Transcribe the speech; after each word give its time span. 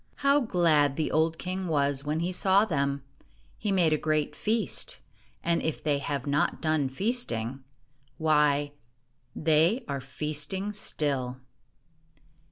How 0.25 0.39
glad 0.39 0.95
the 0.95 1.11
old 1.11 1.37
king 1.37 1.67
was 1.67 2.03
when 2.03 2.21
he 2.21 2.31
saw 2.31 2.65
them! 2.65 3.03
He 3.59 3.71
made 3.71 3.93
a 3.93 3.99
great 3.99 4.35
feast; 4.35 4.99
and 5.43 5.61
if 5.61 5.83
they 5.83 5.99
have 5.99 6.25
not 6.25 6.59
done 6.59 6.89
feasting— 6.89 7.63
why, 8.17 8.71
they 9.35 9.85
are 9.87 10.01
feasting 10.01 10.73
still. 10.73 11.37